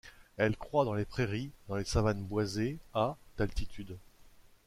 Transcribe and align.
Elle 0.37 0.57
croît 0.57 0.83
dans 0.83 0.95
les 0.95 1.05
prairies, 1.05 1.51
dans 1.67 1.75
les 1.75 1.83
savanes 1.85 2.23
boisées, 2.23 2.79
à- 2.95 3.17
d’altitude. 3.37 3.99